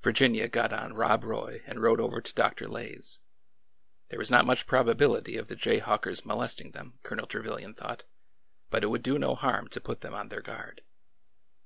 [0.00, 2.66] Virginia got on Rob Roy and rode over to Dr.
[2.66, 3.20] Lay's
[4.08, 6.98] There was not much probability of the jayhawkers mo lesting them.
[7.02, 8.04] Colonel Trevilian thought,
[8.70, 10.80] but it would do no harm to put them on their guard.